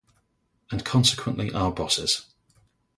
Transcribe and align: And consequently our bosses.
And 0.71 0.83
consequently 0.83 1.53
our 1.53 1.71
bosses. 1.71 2.25